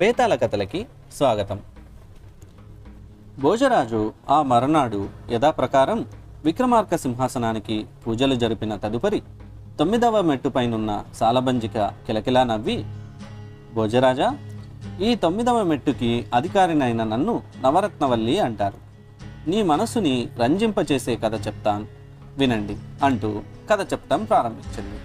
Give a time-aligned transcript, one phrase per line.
[0.00, 0.86] బేతాళ కథలకి
[1.16, 1.60] స్వాగతం.
[3.40, 6.06] భోజరాజు ఆ మరునాడు యథాప్రకారం
[6.44, 9.22] విక్రమార్క సింహాసనానికి పూజలు జరిపిన తదుపరి
[9.78, 12.84] తొమ్మిదవ మెట్టుపైనున్న సాలబంజిక కిలకిలా నవ్వి
[13.74, 14.38] భోజరాజా
[15.00, 18.78] ఈ తొమ్మిదవ మెట్టుకి అధికారినైన నన్ను నవరత్నవల్లి అంటారు.
[19.50, 21.86] నీ మనసుని రంజింపచేసే కథ చెప్తాను.
[22.38, 23.40] వినండి అంటూ
[23.70, 25.00] కథ చెప్తాం ప్రారంభించింది.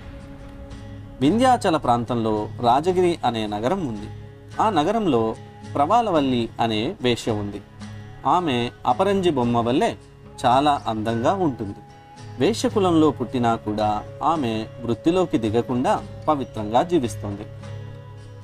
[1.22, 4.25] వింధ్యాచల ప్రాంతంలో రాజగిరి అనే నగరం ఉంది.
[4.62, 5.36] ఆ నగరంలో
[5.76, 7.62] ప్రవాలవల్లి అనే వేష్య ఉంది.
[8.28, 9.98] ఆమె అపరంజి బొమ్మ వల్లే
[10.46, 11.76] చాలా అందంగా ఉంటుంది.
[12.40, 17.42] వేష్య కులంలో పుట్టినా కూడా ఆమె వృత్తిలోకి దిగకుండా పవిత్రంగా జీవిస్తుంది.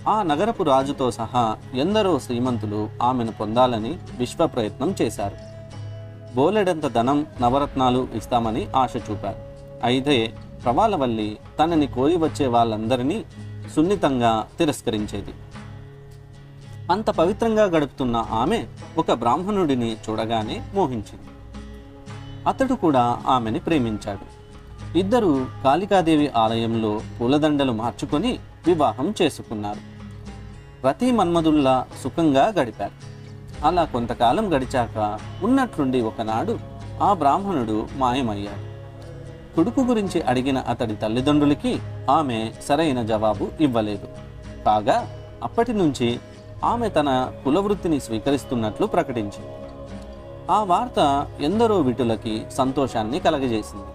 [0.09, 5.37] ఆ నగరపు రాజుతో సహా ఎందరో శ్రీమంతులు ఆమెను పొందాలని విశ్వ ప్రయత్నం చేశారు.
[6.35, 9.39] బోలెడంత ధనం నవరత్నాలు ఇస్తామని ఆశ చూపారు.
[9.83, 13.25] అయితే ప్రవాలవల్లి తనని కోరి వచ్చే వాళ్ళందరినీ
[13.75, 15.33] సున్నితంగా తిరస్కరించేది.
[16.91, 18.65] అంత పవిత్రంగా గడుపుతున్న ఆమె
[18.97, 21.29] ఒక బ్రాహ్మణుడిని చూడగానే మోహించింది.
[22.47, 24.41] అతడు కూడా ఆమెని ప్రేమించాడు.
[24.97, 29.79] ఇద్దరు కాళికాదేవి ఆలయంలో పూలదండలు మార్చుకొని వివాహం చేసుకున్నారు.
[30.81, 33.11] ప్రతి మన్మధుల్లా సుఖంగా గడిపారు.
[33.67, 36.59] అలా కొంతకాలం గడిచాక ఉన్నట్లుండి ఒకనాడు
[37.01, 38.71] ఆ బ్రాహ్మణుడు మాయమయ్యాడు.
[39.55, 44.07] కొడుకు గురించి అడిగిన అతడి తల్లిదండ్రులకి ఆమె సరైన జవాబు ఇవ్వలేదు.
[44.65, 46.19] కాగా అప్పటి నుంచి
[46.63, 49.55] ఆమె తన కులవృత్తిని స్వీకరిస్తున్నట్లు ప్రకటించింది.
[50.51, 53.85] ఆ వార్త ఎందరో విటులకి సంతోషాన్ని కలగజేసింది.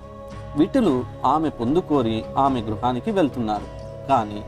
[0.59, 3.67] విటులు ఆమె పొందుకోరి ఆమె గృహానికి వెళ్తున్నారు.
[4.09, 4.43] కానీ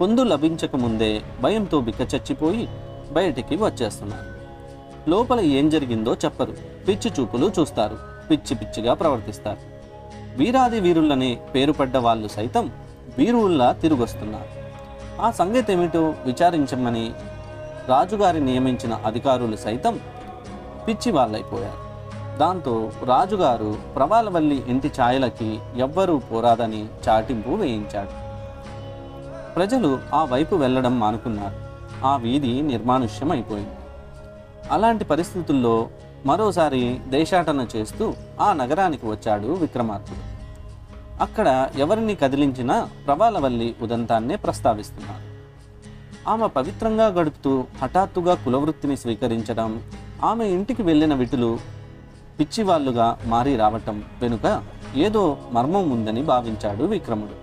[0.00, 2.68] పొందు లభించకముందే భయంతో బిక్కచచ్చిపోయి
[3.12, 4.32] బయటికి వచ్చేస్తున్నారు.
[5.10, 6.52] లోపల ఏం జరిగిందో చెప్పరు.
[6.88, 7.98] పిచ్చి చూపులు చూస్తారు.
[8.30, 9.72] పిచ్చి పిచ్చిగా ప్రవర్తిస్తారు.
[10.36, 12.72] వీరాది వీరులని పేరుపడ్డ వాళ్ళు సైతం
[13.18, 14.62] వీరుల్లా తిరిగొస్తున్నారు.
[15.22, 17.12] ఆ సంగతి ఏమిటో విచారించమని
[17.88, 20.00] రాజుగారి నియమించిన అధికారులు సైతం
[20.88, 21.92] పిచ్చి వాళ్ళైపోయారు.
[22.38, 28.22] దాంతో రాజుగారు ప్రవాలవల్లి ఇంటి ఛాయలకి ఎవ్వరూ పోరాదని చాటింపు వేయించాడు.
[29.54, 31.56] ప్రజలు ఆ వైపు వెళ్ళడం మానుకున్నారు.
[32.06, 33.76] ఆ వీధి నిర్మానుష్యం అయిపోయింది
[34.70, 35.88] అలాంటి పరిస్థితుల్లో
[36.26, 40.32] మరోసారి దేశాటన చేస్తూ ఆ నగరానికి వచ్చాడు విక్రమార్కుడు.
[41.22, 45.31] అక్కడ ఎవరిని కదిలించినా ప్రవాలవల్లి ఉదంతాన్నే ప్రస్తావిస్తున్నారు.
[46.28, 49.82] ఆమె పవిత్రంగా గడుపుతూ హఠాత్తుగా కులవృత్తిని స్వీకరించడం
[50.24, 51.58] ఆమె ఇంటికి వెళ్ళిన విటులు
[52.40, 54.64] పిచ్చివాళ్ళుగా మారి రావటం వెనుక
[54.96, 57.42] ఏదో మర్మం ఉందని భావించాడు విక్రముడు.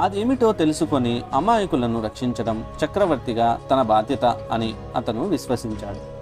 [0.00, 6.16] అదేమిటో తెలుసుకొని అమాయకులను రక్షించడం చక్రవర్తిగా తన బాధ్యత అని అతను విశ్వసించాడు.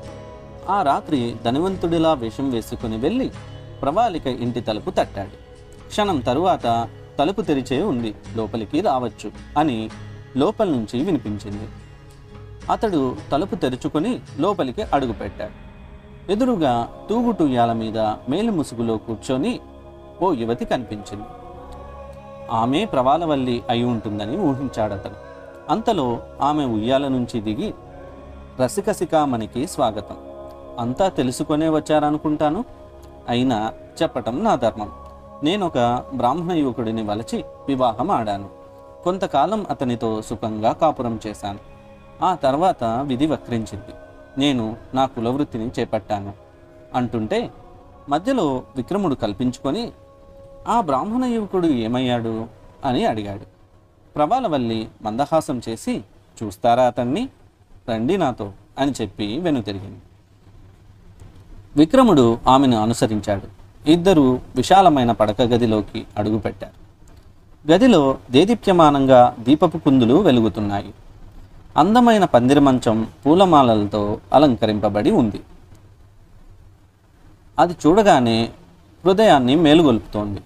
[0.72, 3.30] ఆ రాత్రి ధనవంతుడిలా వేషం వేసుకుని వెళ్ళి
[3.82, 5.36] ప్రవాళిక ఇంటి తలుపు తట్టాడు.
[5.88, 6.88] క్షణం తరువాత
[7.18, 9.90] తలుపు తెరిచే ఉంది లోపలికి రావచ్చు అని
[10.36, 11.68] లోపల నుంచి వినిపించింది.
[12.70, 15.64] అతడు తలుపు తెరుచుకొని లోపలికి అడుగుపెట్టాడు
[16.32, 19.60] ఎదురుగా తూగుటూయాల మీద మేలు ముసుగులో కూర్చొని
[20.22, 21.24] ఓ యువతి కనిపించింది.
[22.50, 25.14] ఆమె ప్రవాలవల్లి అయి ఉంటుందని ఊహించాడతను.
[25.70, 27.74] అంతలో ఆమె ఉయ్యాల నుంచి దిగి
[28.60, 30.16] రసికసికామణికి స్వాగతం.
[30.78, 32.64] అంతా తెలుసుకొనే వచ్చారనుకుంటాను?
[33.28, 33.72] అయినా
[34.02, 34.90] చెప్పటం నా ధర్మం.
[35.42, 38.63] నేనొక బ్రాహ్మణ యువకుడిని వలచి వివాహం ఆడాను.
[39.04, 41.58] కొంతకాలం అతనితో సుఖంగా కాపురం చేశాను.
[42.22, 43.94] ఆ తర్వాత విధి వక్రించింది.
[44.38, 46.32] నేను నా కులవృత్తిని చేపట్టాను
[46.94, 47.50] అంటుంటే
[48.08, 49.92] మధ్యలో విక్రముడు కల్పించుకొని
[50.68, 52.46] ఆ బ్రాహ్మణ యువకుడు ఏమయ్యాడు?
[52.84, 53.42] అని అడిగాడు.
[54.16, 56.04] ప్రవాలవల్లి మందహాసం చేసి
[56.42, 57.28] చూస్తారా అతన్ని?
[57.90, 60.00] రండి నాతో అని చెప్పి వెనుతిరిగింది.
[61.76, 63.64] విక్రముడు ఆమెను అనుసరించాడు.
[63.90, 66.83] ఇద్దరు విశాలమైన పడక గదిలోకి అడుగుపెట్టారు.
[67.70, 70.94] గదిలో దేదీప్యమానంగా దీపపు కుందులు వెలుగుతున్నాయి.
[71.76, 75.40] అందమైన పందిరి మంచం పూలమాలలతో అలంకరింపబడి ఉంది.
[77.58, 78.50] అది చూడగానే
[79.04, 80.40] హృదయాన్ని మేలుగొల్పుతోంది.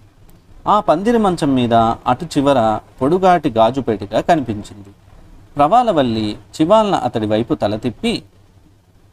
[0.67, 4.89] ఆ పందిరి మంచం మీద అటు చివర పొడుగాటి గాజుపేటిక కనిపించింది.
[5.55, 8.23] ప్రవాలవల్లి చివాల్న అతడి వైపు తల తిప్పి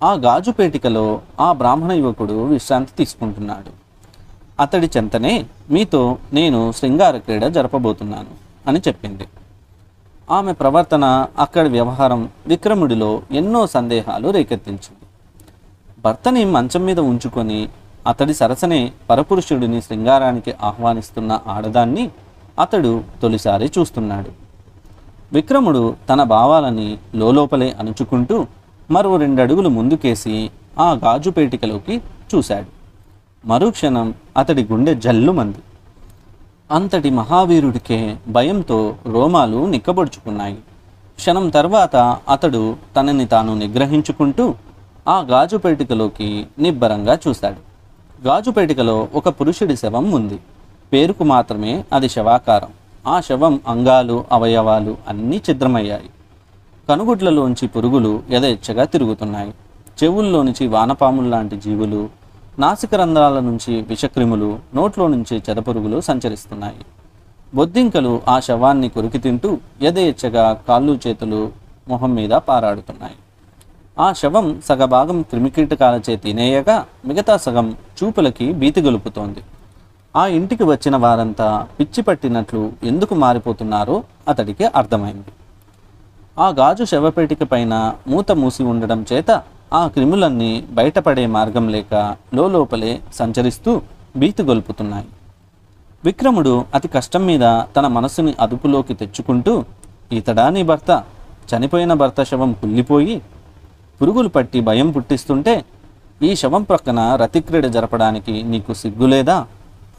[0.02, 3.85] ఆ గాజుపేటికలో ఆ బ్రాహ్మణ యువకుడు విశ్రాంతి తీసుకుంటున్నాడు.
[4.60, 8.32] అతడి చెంతనే మీతో నేను శృంగార క్రీడ జరపబోతున్నాను
[8.68, 9.26] అని చెప్పింది.
[10.30, 15.04] ఆమె ప్రవర్తన అక్కడి వ్యవహారం విక్రముడిలో ఎన్నో సందేహాలు రేకెత్తించింది.
[16.04, 17.68] భర్తని మంచం మీద ఉంచుకొని
[18.06, 22.10] అతడి సరసనే పరపురుషుడిని శృంగారానికి ఆహ్వానిస్తున్న ఆడదాన్ని
[22.58, 24.30] అతడు తొలిసారి చూస్తున్నాడు.
[25.32, 28.46] విక్రముడు తన భావాలని లోలోపలే అణుచుకుంటూ
[28.90, 31.96] మరో రెండడుగులు ముందుకేసి ఆ గాజు పేటికలోకి
[32.34, 32.75] చూశాడు.
[33.44, 35.56] మరుక్షణం అతడి గుండె జల్లుమంది
[36.70, 40.54] అంతటి మహావీరుడికే భయంతో రోమాలు నిక్కబొడుచుకున్నాయి.
[41.16, 41.96] క్షణం తర్వాత
[42.28, 44.54] అతడు తనని తాను నిగ్రహించుకుంటూ
[45.08, 47.56] ఆ గాజు పేటికలోకి నిబ్బరంగా చూశాడు.
[48.26, 50.38] గాజు పేటికలో ఒక పురుషుడి శవం ఉంది.
[50.92, 52.68] పేరుకు మాత్రమే అది శవాకారం.
[53.06, 56.10] ఆ శవం అంగాలు అవయవాలు అన్నీ ఛిద్రమయ్యాయి.
[56.88, 59.54] కనుగుడ్లలోంచి పురుగులు యథేచ్ఛగా తిరుగుతున్నాయి.
[60.04, 62.08] చెవుల్లో నుంచి వానపాముల్లాంటి జీవులు
[62.58, 66.76] నాసిక రంధ్రాల నుంచి విషక్రిములు నోట్లో నుంచి చెదపురుగులు సంచరిస్తున్నాయి.
[67.54, 71.52] బొద్దింకలు ఆ శవాన్ని కొరికి తింటూ యథేచ్ఛగా కాళ్ళు చేతులు
[71.88, 73.14] మొహం మీద పారాడుతున్నాయి.
[73.98, 79.42] ఆ శవం సగభాగం క్రిమికీటకాలచే తినేయగా మిగతా సగం చూపులకి భీతి గొలుపుతోంది.
[80.16, 85.32] ఆ ఇంటికి వచ్చిన వారంతా పిచ్చి పట్టినట్లు ఎందుకు మారిపోతున్నారో అతడికి అర్థమైంది.
[86.38, 93.82] ఆ గాజు శవపేటిక పైన మూత మూసి ఉండడం చేత ఆ క్రిములన్నీ బయటపడే మార్గం లేక లోపలే సంచరిస్తూ
[94.16, 95.06] భీతిగొల్పుతున్నాయి
[96.04, 99.64] విక్రముడు అతి కష్టం మీద తన మనసుని అదుపులోకి తెచ్చుకుంటూ
[100.12, 101.04] ఇతడా నీ భర్త?
[101.54, 103.22] చనిపోయిన భర్త శవం కుళ్ళిపోయి
[104.02, 105.64] పురుగులు పట్టి భయం పుట్టిస్తుంటే
[106.22, 109.46] ఈ శవం ప్రక్కన రతిక్రీడ జరపడానికి నీకు సిగ్గులేదా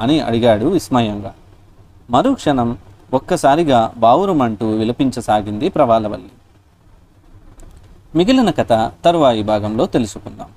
[0.02, 1.34] అని అడిగాడు విస్మయంగా.
[2.10, 2.78] మరుక్షణం
[3.14, 6.28] ఒక్కసారిగా బావురుమంటూ విలపించసాగింది ప్రవాలవల్లి.
[8.18, 8.74] మిగిలిన కథ
[9.06, 10.50] తరువాయి భాగంలో తెలుసుకుందాం.